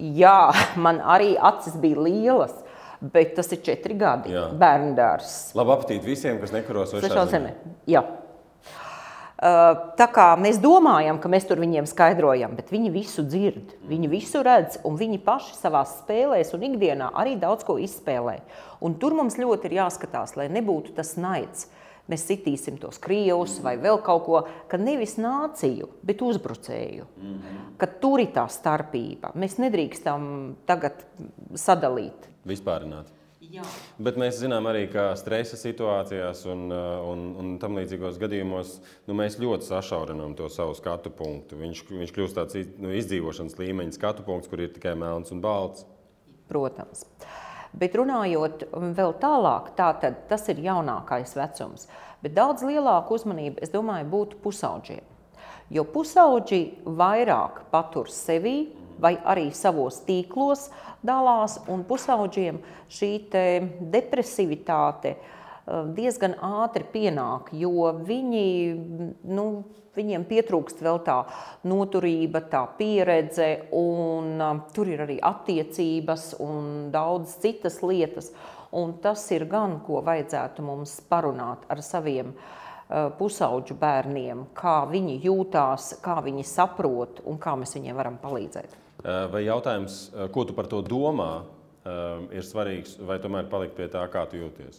[0.00, 2.54] Jā, man arī acis bija lielas.
[3.02, 4.30] Bet tas ir četri gadi.
[4.30, 5.50] Bērnu dārzs.
[5.58, 7.50] Labu apetīti visiem, kas nekaros Svešā svešā zemē.
[7.50, 7.72] zemē.
[7.90, 8.04] Jā.
[9.42, 14.10] Uh, Tā kā mēs domājam, ka mēs tur viņiem skaidrojam, bet viņi visu dzird, viņi
[14.12, 18.36] visu redz, un viņi paši savā spēlēs un ikdienā arī daudz ko izspēlē.
[18.86, 21.66] Un tur mums ļoti ir jāskatās, lai nebūtu tas naids.
[22.10, 27.08] Mēs sitīsim tos krievus vai vēl kaut ko, ka nevis nāciju, bet uzbrucēju.
[27.82, 29.34] Ka tur ir tā starpība.
[29.34, 30.28] Mēs nedrīkstam
[30.70, 31.02] tagad
[31.58, 32.30] sadalīt.
[32.46, 33.10] Vispārināt.
[33.52, 33.64] Jā.
[34.00, 38.78] Bet mēs zinām arī, ka stresa situācijās un, uh, un, un tam līdzīgos gadījumos
[39.10, 41.58] nu, mēs ļoti sašaurinām to savu skatu punktu.
[41.60, 45.84] Viņš, viņš kļūst tāds nu, izdzīvošanas līmeņa skatu punkts, kur ir tikai melns un balts.
[46.48, 47.04] Protams.
[47.76, 51.88] Bet runājot vēl tālāk, tātad, tas ir jaunākais vecums.
[52.24, 55.04] Bet daudz lielāka uzmanība, es domāju, būtu pusaudžiem.
[55.72, 60.68] Jo pusauģi vairāk patur sevi vai arī savos tīklos
[61.02, 62.62] dalās, un pusaudžiem
[62.92, 63.44] šī te
[63.92, 65.20] depresivitāte eh,
[65.96, 68.48] diezgan ātri pienāk, jo viņi,
[69.34, 69.46] nu,
[69.96, 71.18] viņiem pietrūkst vēl tā
[71.68, 78.32] noturība, tā pieredze, un uh, tur ir arī attiecības un daudz citas lietas.
[78.72, 85.18] Un tas ir gan, ko vajadzētu mums parunāt ar saviem uh, pusauģu bērniem, kā viņi
[85.26, 88.81] jūtās, kā viņi saprot un kā mēs viņiem varam palīdzēt.
[89.02, 93.74] Uh, Vai jautājums, uh, ko tu par to domā, uh, ir svarīgs, vai tomēr palikt
[93.74, 94.78] pie tā, kā tu jūties?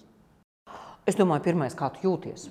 [1.04, 2.46] Es domāju, pirmais, kā tu jūties.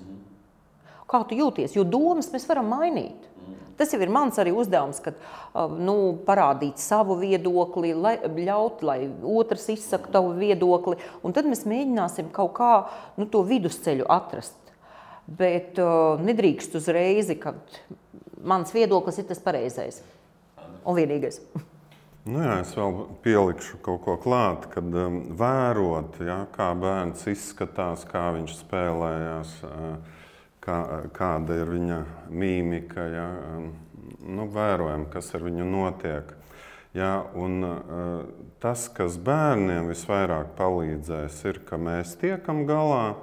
[1.09, 1.73] Kā tu jūties?
[1.73, 3.25] Jo domas mēs varam mainīt.
[3.73, 5.17] Tas jau ir mans arī uzdevums, kad
[5.81, 5.95] nu,
[6.27, 8.99] parādīt savu viedokli, lai, ļaut, lai
[9.33, 12.71] otrs izsaka tavu viedokli, un tad mēs mēģināsim kaut kā
[13.17, 14.59] nu, to vidusceļu atrast.
[15.25, 17.57] Bet uh, nedrīkst uzreiz, ka
[18.45, 20.03] mans viedoklis ir tas pareizais
[20.85, 21.41] un vienīgais.
[22.23, 28.05] Nu jā, es vēl pielikšu kaut ko klāt, kad um, vērot, ja, kā bērns izskatās,
[28.07, 30.21] kā viņš spēlējās, uh,
[30.63, 30.77] kā,
[31.11, 31.97] kāda ir viņa
[32.31, 33.09] mīmika.
[33.11, 33.25] Ja,
[33.57, 33.67] um,
[34.23, 36.31] nu, vērojam, kas ar viņu notiek.
[36.95, 43.17] Ja, un, uh, tas, kas bērniem visvairāk palīdzēs, ir, ka mēs tiekam galā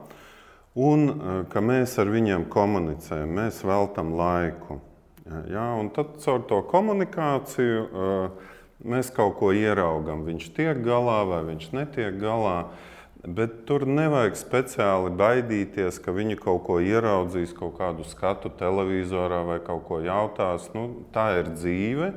[0.76, 4.82] un uh, ka mēs ar viņiem komunicējam, mēs veltam laiku.
[5.30, 10.24] Ja, un tad caur to komunikāciju uh, mēs kaut ko ieraugām.
[10.26, 12.56] Viņš tiek galā vai viņš netiek galā.
[13.20, 19.58] Bet tur nevajag speciāli baidīties, ka viņi kaut ko ieraudzīs, kaut kādu skatu televizorā vai
[19.62, 20.70] kaut ko jautās.
[20.74, 22.14] Nu, tā ir dzīve.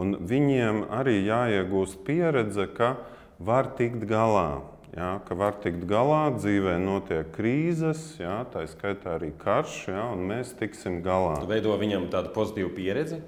[0.00, 2.96] Un viņiem arī jāiegūst pieredze, ka
[3.38, 4.60] var tikt galā.
[4.90, 10.24] Jā, ka var tikt galā, dzīvē notiek krīzes, jā, tā skaitā arī karš, jā, un
[10.32, 11.36] mēs tiksim galā.
[11.44, 13.20] Tu veido viņam tādu pozitīvu pieredzi.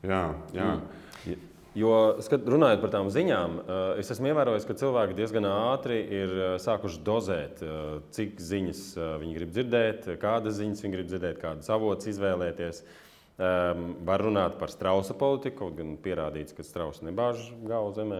[0.00, 0.24] Jā,
[0.56, 0.72] jā.
[0.78, 1.00] Mm.
[1.78, 6.32] Jo, skat, runājot par tām ziņām, eh, es esmu ievērojis, ka cilvēki diezgan ātri ir
[6.34, 8.82] eh, sākuši dozēt, eh, cik ziņas
[9.22, 12.82] viņi grib dzirdēt, kādas ziņas viņi grib dzirdēt, kādas avots izvēlēties.
[13.40, 18.18] Um, var runāt par strausa politiku, kaut gan pierādīts, ka strausa nebāž galvu zemē.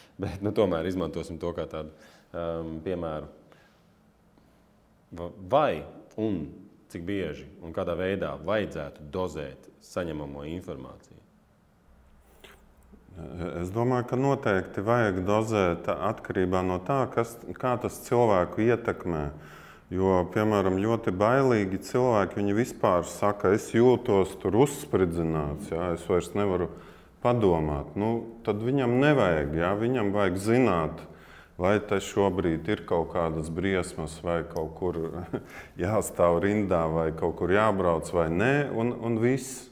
[0.22, 1.92] Bet nu, tomēr izmantosim to kā tādu
[2.32, 3.28] um, piemēru.
[5.16, 5.84] Va- Vai
[6.20, 6.46] un
[6.92, 11.22] cik bieži un kādā veidā vajadzētu dozēt saņemamo informāciju?
[13.62, 19.30] Es domāju, ka noteikti vajag dozēt atkarībā no tā, kas, kā tas cilvēku ietekmē.
[19.88, 26.66] Jo, piemēram, ļoti bailīgi cilvēki vispār saka, es jūtos tur uzspridzināts, jā, es vairs nevaru
[27.26, 27.92] padomāt.
[27.98, 31.04] Nu, tad viņam nevajag, jā, viņam vajag zināt,
[31.58, 35.00] vai te šobrīd ir kaut kādas briesmas, vai kaut kur
[35.84, 39.66] jāstāv rindā, vai kaut kur jābrauc, vai nē, un, un viss.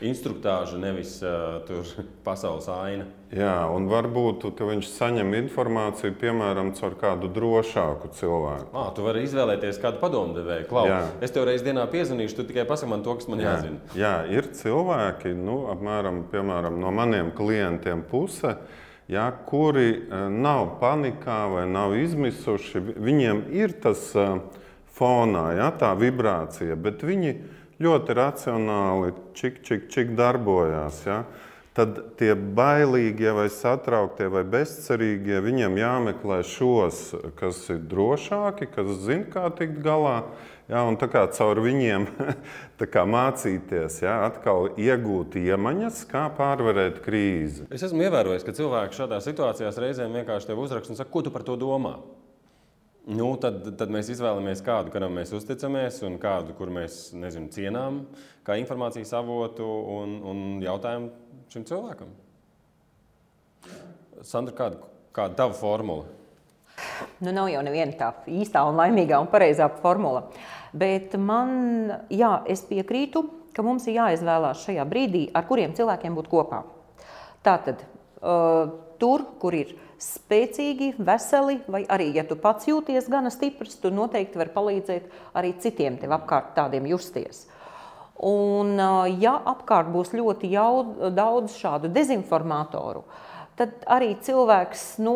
[0.00, 1.58] Instruktāža, nevis uh,
[2.26, 3.04] pasaules aina.
[3.34, 8.70] Jā, un varbūt viņš saņem informāciju, piemēram, caur kādu drošāku cilvēku.
[8.78, 10.68] Ah, tu vari izvēlēties kādu padomdevēju.
[10.70, 11.00] Klau, Jā.
[11.20, 13.82] es tev reiz dienā piezvanīšu, tu tikai pasaki man to, kas man Jā, jāzina.
[13.98, 18.54] jā, ir cilvēki, nu, apmēram piemēram, no maniem klientiem puse,
[19.12, 22.80] jā, kuri nav panikā vai nav izmisuši.
[22.86, 24.12] Vi- Viņiem ir tas
[24.98, 27.36] fonā, jā, tā vibrācija, bet viņi
[27.82, 31.04] ļoti racionāli čik, čik, čik darbojās.
[31.06, 31.22] Jā.
[31.78, 39.28] tad tie bailīgie, vai satrauktie, vai bezcerīgie, viņiem jāmeklē šos, kas ir drošāki, kas zina,
[39.30, 40.24] kā tikt galā.
[40.68, 42.08] Ja, un tā kā caur viņiem
[42.94, 47.70] kā mācīties, ja, atkal iegūt iemaņas, kā pārvarēt krīzi.
[47.72, 51.32] Es esmu ievērojis, ka cilvēki šādās situācijās reizēm vienkārši tev uzraksta un saka, ko tu
[51.32, 51.94] par to domā.
[53.08, 58.02] Nu, tad, tad mēs izvēlamies kādu, kuram mēs uzticamies, un kādu, kur mēs nezinu, cienām,
[58.44, 61.06] kā informācijas avotu, un, un jautājam
[61.48, 62.10] šim cilvēkam.
[64.28, 64.82] Sandra, kāda,
[65.16, 66.04] kāda tava formula?
[67.24, 70.26] Nu, nav jau neviena tā īstā, un laimīgā un pareizā formula.
[70.76, 73.24] Bet man, jā, es piekrītu,
[73.56, 76.60] ka mums ir jāizvēlās šajā brīdī, ar kuriem cilvēkiem būt kopā.
[77.46, 77.88] Tātad,
[78.20, 78.68] uh,
[79.00, 83.90] tur, kur ir ielikās, spēcīgi, veseli, vai arī, ja tu pats jūties gana stiprs, tu
[83.94, 85.08] noteikti vari palīdzēt
[85.38, 87.46] arī citiem tev apkārt tādiem justies.
[88.18, 88.78] Un,
[89.22, 93.04] ja apkārt būs ļoti jaud, daudz šādu dezinformatoru,
[93.58, 95.14] tad arī cilvēks, nu,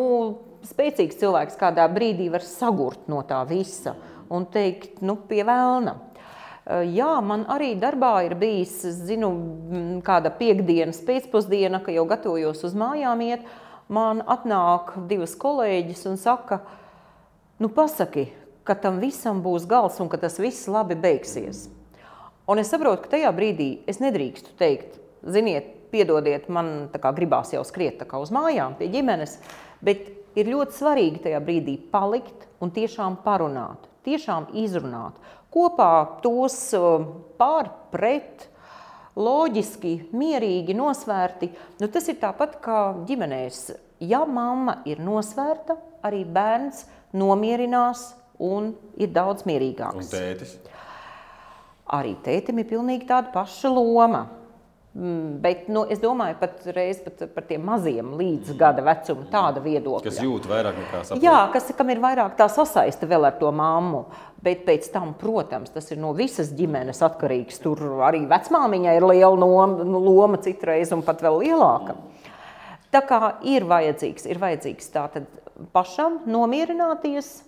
[0.67, 3.97] spēcīgs cilvēks kādā brīdī var sagurt no tā visa
[4.31, 5.97] un teikt, nu, pie vēlna.
[6.63, 9.33] Jā, man arī darbā ir bijis, zinu,
[10.05, 13.43] kāda piekdienas pēcpusdiena, ka jau gatavojos uz mājām iet,
[13.91, 16.61] man atnāk divas kolēģis un saka,
[17.59, 18.29] nu pasaki,
[18.63, 21.67] ka tam visam būs gals un ka tas viss labi beigsies.
[22.47, 28.01] Un es saprotu, ka tajā brīdī es nedrīkstu teikt, ziniet, piedodiet, man gribās jau skriet
[28.17, 29.37] uz mājām pie ģimenes,
[29.83, 35.19] bet ir ļoti svarīgi tajā brīdī palikt un tiešām parunāt, tiešām izrunāt
[35.53, 37.05] kopā tos uh,
[37.37, 38.47] pār pret,
[39.19, 41.51] loģiski, mierīgi, nosvērti.
[41.81, 43.65] Nu, tas ir tāpat kā ģimenēs.
[44.03, 46.83] Ja mamma ir nosvērta, arī bērns
[47.15, 48.11] nomierinās
[48.43, 49.99] un ir daudz mierīgāks.
[50.01, 50.55] Un tētis?
[51.93, 54.25] Arī tētim ir pilnīgi tāda paša loma.
[54.93, 59.63] Mm, bet nu, es domāju, pat reiz pat par tiem maziem līdz gada vecuma tāda
[59.63, 60.05] viedokļa.
[60.05, 61.23] Kas jūt vairāk nekā saprot.
[61.25, 64.03] Jā, kas, kam ir vairāk tā sasaiste vēl ar to mammu.
[64.45, 67.57] Bet pēc tam, protams, tas ir no visas ģimenes atkarīgs.
[67.63, 71.97] Tur arī vecmāmiņai ir liela loma, loma citreiz un pat vēl lielāka.
[72.93, 75.25] Tā kā ir vajadzīgs, ir vajadzīgs tātad
[75.73, 77.39] pašam nomierināties,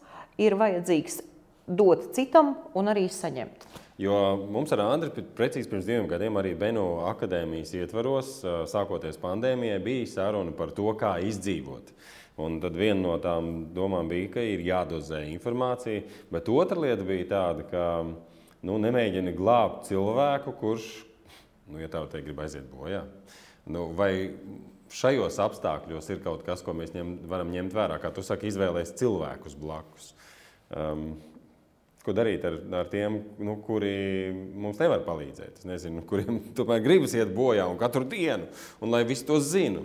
[0.41, 1.21] ir vajadzīgs
[1.69, 3.69] dot citam un arī saņemt.
[3.95, 4.15] Jo
[4.51, 8.31] mums ar Andriu precīzi pirms diviem gadiem arī Beno akadēmijas ietvaros,
[8.67, 11.93] sākoties pandēmijai, bija saruna par to, kā izdzīvot.
[12.43, 17.29] Un tad viena no tām domām bija, ka ir jādozē informācija, bet otra lieta bija
[17.29, 17.83] tāda, ka
[18.67, 20.89] nu, nemēģini glābt cilvēku, kurš,
[21.69, 23.05] nu, ja tā teikt, grib aiziet bojā.
[23.71, 24.11] Nu, vai
[24.91, 28.97] šajos apstākļos ir kaut kas, ko mēs ņem, varam ņemt vērā, kā tu saki, izvēlēties
[28.99, 30.11] cilvēkus blakus?
[30.75, 31.13] Um,
[32.05, 33.95] ko darīt ar, ar tiem, nu, kuri
[34.33, 35.61] mums nevar palīdzēt.
[35.61, 38.49] Es nezinu, kuriem tomēr gribas iet bojā un katru dienu,
[38.81, 39.83] un lai visi to zina.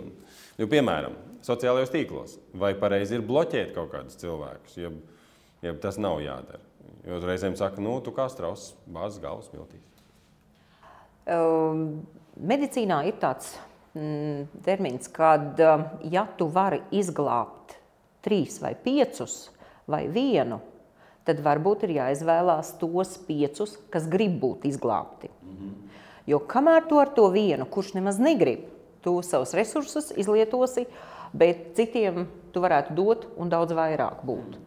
[0.59, 4.91] Nu, piemēram, sociālajos tīklos, vai pareizi ir bloķēt kaut kādus cilvēkus, ja,
[5.65, 6.61] ja tas nav jādara.
[7.07, 9.87] Jo reizēm saka, nu, tu kā strauss, bāzes galvas miltīs.
[11.31, 12.03] Um,
[12.37, 13.55] medicīnā ir tāds
[13.97, 17.77] mm, termins, kad um, ja tu vari izglābt
[18.25, 19.47] trīs vai piecus
[19.89, 20.59] vai vienu,
[21.27, 25.29] tad varbūt ir jāizvēlās tos piecus, kas grib būt izglābti.
[25.43, 25.73] Mm -hmm.
[26.25, 28.59] Jo kamēr tu ar to vienu, kurš nemaz negrib,
[29.01, 30.85] tu savus resursus izlietosi,
[31.33, 34.57] bet citiem tu varētu dot un daudz vairāk būt.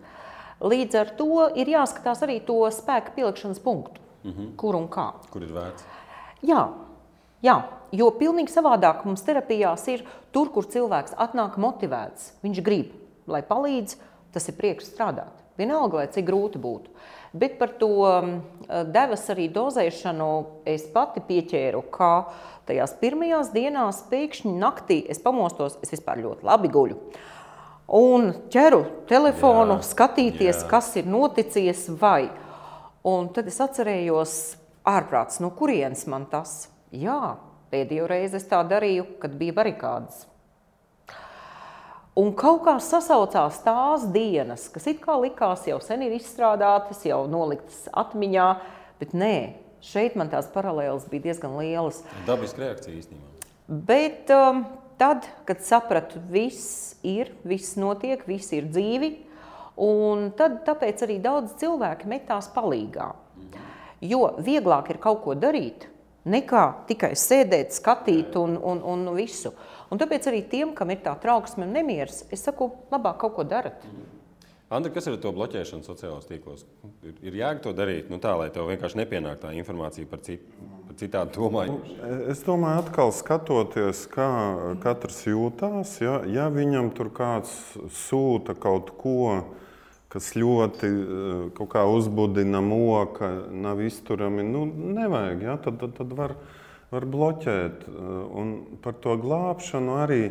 [0.60, 4.56] Līdz ar to ir jāskatās arī to spēka pielikšanas punktu, mm -hmm.
[4.56, 5.12] kur un kā.
[5.30, 5.84] Kur ir vērts?
[6.42, 6.68] Jā,
[7.42, 7.62] jā,
[7.92, 12.32] jo pilnīgi savādāk mums terapijās ir tur, kur cilvēks atnāk motivēts.
[12.42, 12.92] Viņš grib,
[13.26, 13.96] lai palīdz,
[14.32, 15.43] tas ir prieks strādāt.
[15.58, 16.90] Vienalga, lai cik grūti būtu.
[17.34, 18.32] Bet par to um,
[18.94, 20.30] devas arī dozēšanu
[20.70, 22.10] es pati pieķēru, ka
[22.66, 26.98] tajās pirmajās dienās pēkšņi naktī es pamostos, es vispār ļoti labi guļu.
[27.94, 30.68] Un ķeru telefonu, jā, skatīties, jā.
[30.70, 32.30] kas ir noticies, vai.
[33.04, 34.36] Un tad es atcerējos,
[34.88, 36.70] ārprāts, no kurienes man tas?
[36.94, 37.36] Jā,
[37.74, 40.24] pēdējo reizi es tā darīju, kad bija barikādas.
[42.14, 47.24] Un kaut kā sasaucās tās dienas, kas it kā likās jau sen ir izstrādātas, jau
[47.26, 48.44] noliktas atmiņā,
[49.00, 49.34] bet nē,
[49.82, 52.04] šeit man tās paralēlas bija diezgan lielas.
[52.28, 53.50] Dabiska reakcija īstenībā.
[53.66, 54.62] Bet um,
[55.00, 59.10] tad, kad sapratu, viss ir, viss notiek, viss ir dzīvi,
[59.82, 63.10] un tad tāpēc arī daudz cilvēki metās palīgā.
[64.04, 65.88] Jo vieglāk ir kaut ko darīt,
[66.28, 69.54] nekā tikai sēdēt, skatīt un, un, un visu.
[69.92, 73.46] Un tāpēc arī tiem, kam ir tā trauksme un nemieris, es saku, labāk kaut ko
[73.48, 73.84] darat.
[74.74, 76.62] Andri, kas ir ar to bloķēšanu sociālajos tīklos?
[77.04, 80.46] Ir, ir jēga to darīt nu, tā, lai tev vienkārši nepienāk tā informācija par, cit,
[80.88, 81.76] par citādi domāju.
[82.32, 84.28] Es domāju, atkal skatoties, kā
[84.82, 87.52] katrs jūtās, ja, ja viņam tur kāds
[88.06, 89.44] sūta kaut ko,
[90.14, 90.90] kas ļoti
[91.58, 96.36] kaut kā uzbudina moka, nav izturami, nu, nevajag, ja, tad, tad, tad var,
[96.94, 97.88] var bloķēt.
[98.34, 98.54] Un
[98.84, 100.22] par to glābšanu arī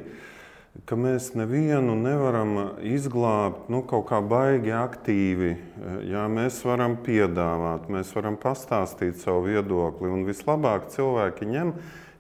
[0.90, 5.52] ka mēs nevienu nevaram izglābt nu, kaut kā baigi aktīvi.
[6.10, 10.10] Jā, mēs varam piedāvāt, mēs varam pastāstīt savu viedokli.
[10.10, 11.76] Un vislabāk cilvēki ņem,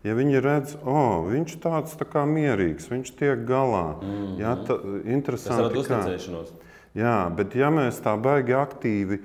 [0.05, 3.97] ja viņi redz, oh, viņš tāds tā kā mierīgs, viņš tiek galā.
[3.97, 4.37] Mm -hmm.
[4.43, 4.77] Jā, ta,
[5.17, 5.63] interesanti.
[5.63, 6.53] Tas ir uzticēšanos.
[6.97, 9.17] Jā, bet ja mēs tā baigi aktīvi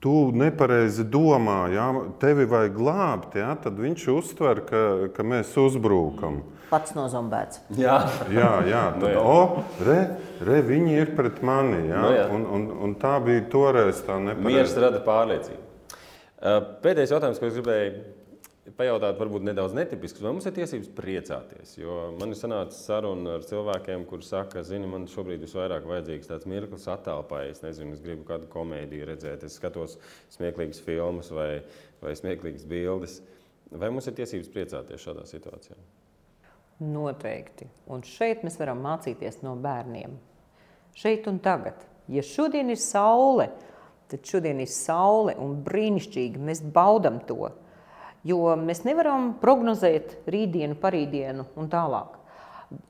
[0.00, 1.90] tu nepareizi domā, ja
[2.20, 6.40] tevi vajag glābt, ja, tad viņš uztver, ka, ka mēs uzbrūkam.
[6.70, 7.60] Pats nozombēts.
[7.76, 7.98] Jā,
[8.32, 9.24] jā, jā tad, no, nu jā.
[9.26, 9.98] O, re,
[10.46, 11.82] re, viņi ir pret mani.
[11.90, 12.24] Ja, no, nu jā.
[12.36, 14.46] un, un, un tā bija toreiz tā nepareiza.
[14.46, 15.66] Mieres rada pārliecību.
[16.80, 18.19] Pēdējais jautājums, ko es gribēju
[18.76, 21.74] pajautāt, varbūt nedaudz netipisks, vai mums ir tiesības priecāties?
[21.80, 26.48] Jo man ir sanācis saruna ar cilvēkiem, kuriem saka, zini, man šobrīd visvairāk vajadzīgs tāds
[26.50, 27.46] mirklis attēlpai.
[27.54, 29.96] Es nezinu, es gribu kādu komēdiju redzēt, es skatos
[30.36, 31.62] smieklīgas filmas vai,
[32.04, 33.20] vai smieklīgas bildes.
[33.70, 35.78] Vai mums ir tiesības priecāties šādā situācijā?
[36.80, 37.68] Noteikti.
[37.92, 40.16] Un šeit mēs varam mācīties no bērniem.
[40.96, 41.86] Šeit un tagad.
[42.10, 43.50] Ja šodien ir saule,
[44.10, 47.52] tad šodien ir saule un brīnišķīgi mēs baudam to.
[48.26, 52.18] Jo mēs nevaram prognozēt rītdienu, parītdienu un tālāk.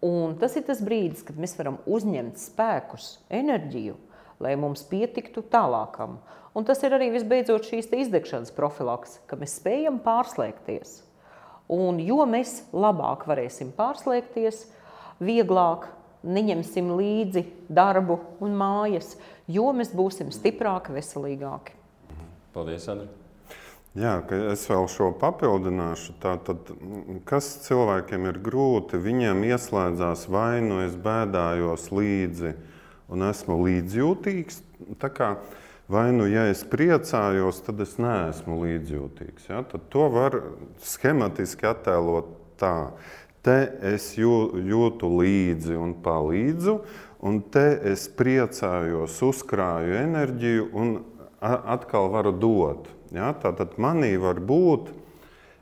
[0.04, 3.94] Un tas ir tas brīdis, kad mēs varam uzņemt spēkus, enerģiju,
[4.42, 6.18] lai mums pietiktu tālākam.
[6.56, 10.98] Un tas ir arī visbeidzot šīs izdegšanas profilaks, ka mēs spējam pārslēgties.
[11.70, 14.64] Un jo mēs labāk varēsim pārslēgties,
[15.22, 15.86] vieglāk
[16.26, 19.14] neņemsim līdzi darbu un mājas,
[19.48, 21.78] jo mēs būsim stiprāki, veselīgāki.
[22.50, 23.19] Paldies, Andri!
[23.99, 24.20] Jā,
[24.53, 26.12] es vēl šo papildināšu.
[26.22, 26.68] Tātad,
[27.26, 32.53] kas cilvēkiem ir grūti, viņiem ieslēdzās vai nu es bēdājos līdzi
[33.11, 34.61] un esmu līdzjūtīgs.
[35.03, 35.32] Kā,
[35.91, 39.49] vai nu ja es priecājos, tad es neesmu līdzjūtīgs.
[39.51, 39.64] Ja?
[39.66, 40.38] Tad to var
[40.86, 42.30] schematiski attēlot
[42.62, 42.93] tā.
[43.43, 43.59] Te
[43.91, 46.76] es jūtu līdzi un palīdzu,
[47.26, 50.97] un te es priecājos, uzkrāju enerģiju un
[51.43, 52.99] atkal varu dot.
[53.14, 53.32] Ja?
[53.36, 54.90] Tātad manī var būt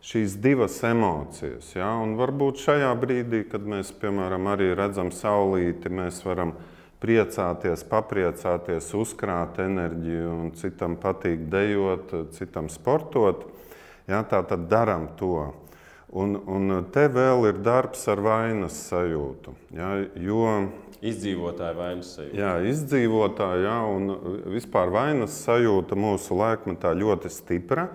[0.04, 1.72] šīs divas emocijas.
[1.76, 1.90] Ja?
[2.02, 6.54] Un varbūt šajā brīdī, kad mēs piemēram arī redzam saulīti, mēs varam
[7.02, 13.46] priecāties, papriecāties, uzkrāt enerģiju, un citam patīk dejot, citam sportot.
[14.10, 14.22] Ja?
[14.26, 15.50] Tā tad darām to.
[16.08, 19.52] Un, un te vēl ir darbs ar vainas sajūtu.
[19.76, 19.90] Ja?
[20.16, 20.44] Jo
[20.98, 22.38] Izdzīvotāja vainas sajūta.
[22.40, 27.86] Jā, izdzīvotāja, jā, un vispār vainas sajūta mūsu laikmetā ļoti stipra.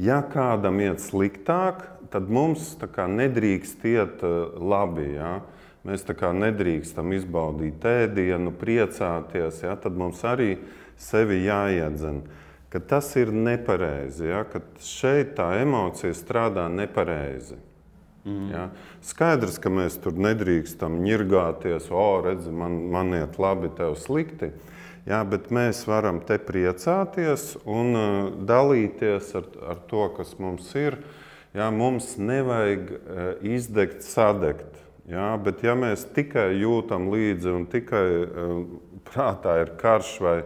[0.00, 5.12] Ja kādam iet sliktāk, tad mums kā, nedrīkst iet eh, labi.
[5.20, 5.38] Jā.
[5.86, 9.62] Mēs nedrīkstam izbaudīt ēdienu, priecāties.
[9.62, 10.58] Jā, tad mums arī
[11.00, 12.24] sevi jāiedzen.
[12.70, 17.58] Ka tas ir nepareizi, ja, ka šeit tā emocija strādā nepareizi.
[18.24, 18.50] Mm.
[18.52, 18.66] Ja?
[19.02, 24.52] Skaidrs, ka mēs tur nedrīkstam ņirgāties, o, redzi, man, man iet labi, tev slikti.
[25.08, 31.00] Ja, bet mēs varam te priecāties un uh, dalīties ar, ar to, kas mums ir.
[31.56, 34.76] Ja, mums nevajag uh, izdegt, sadegt.
[35.10, 38.58] Ja, bet ja mēs tikai jūtam līdzi un tikai uh,
[39.08, 40.36] prātā ir karš vai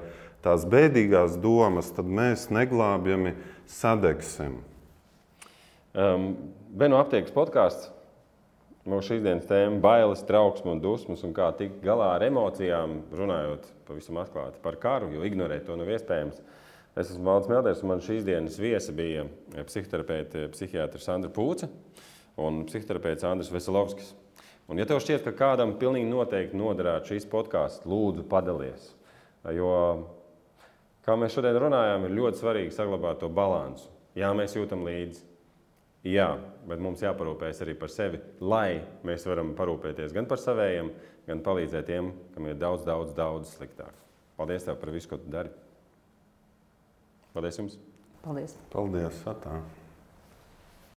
[0.45, 3.35] tās bēdīgās domas, tad mēs neglābjami
[3.71, 4.61] sadegsim.
[5.95, 6.33] Um,
[6.75, 7.91] Beno aptiekas podkāsts.
[8.85, 14.19] Mūsu šīsdienas tēma- bailes, trauksme un dusmas, un kā tikt galā ar emocijām, runājot pavisam
[14.21, 16.43] atklāti par karu, jo ignorēt to nav iespējams.
[16.95, 19.25] Es esmu Valdis Melders, un man šīs dienas viesa bija
[19.55, 21.69] psihoterapeite, psihiatrs Sandra Pūce
[22.37, 24.13] un psihoterapeits Andris Veselovskis.
[24.69, 28.93] Un, ja tev šķiet, ka kādam pilnīgi noteikti noderētu šīs podkāsts, lūdzu, padalies.
[29.53, 29.73] Jo,
[31.05, 33.91] kā mēs šodien runājām, ir ļoti svarīgi saglabāt to balansu.
[34.19, 35.25] Jā, mēs jūtam līdzi
[36.05, 36.35] Jā,
[36.69, 40.91] bet mums jāparūpējas arī par sevi, lai mēs varam parūpēties gan par saviem,
[41.25, 43.95] gan palīdzēt tiem, kam ir daudz, daudz, daudz sliktāk.
[44.37, 45.49] Paldies tev par visu, ko tu dari.
[47.33, 47.79] Paldies jums!
[48.21, 48.59] Paldies!
[48.75, 49.25] Paldies!
[49.33, 49.57] Atā.